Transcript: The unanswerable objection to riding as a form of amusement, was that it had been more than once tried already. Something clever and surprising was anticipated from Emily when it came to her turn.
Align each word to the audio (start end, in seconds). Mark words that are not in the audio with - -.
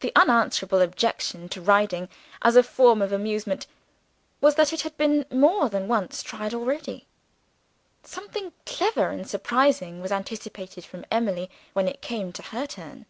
The 0.00 0.10
unanswerable 0.16 0.80
objection 0.80 1.50
to 1.50 1.60
riding 1.60 2.08
as 2.40 2.56
a 2.56 2.62
form 2.62 3.02
of 3.02 3.12
amusement, 3.12 3.66
was 4.40 4.54
that 4.54 4.72
it 4.72 4.80
had 4.80 4.96
been 4.96 5.26
more 5.30 5.68
than 5.68 5.86
once 5.86 6.22
tried 6.22 6.54
already. 6.54 7.04
Something 8.04 8.54
clever 8.64 9.10
and 9.10 9.28
surprising 9.28 10.00
was 10.00 10.10
anticipated 10.12 10.86
from 10.86 11.04
Emily 11.10 11.50
when 11.74 11.88
it 11.88 12.00
came 12.00 12.32
to 12.32 12.42
her 12.42 12.66
turn. 12.66 13.04